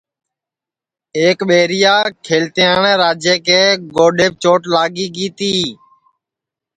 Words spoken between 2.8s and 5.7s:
راجا کے گوڈؔیپ چوٹ لاگی گی تی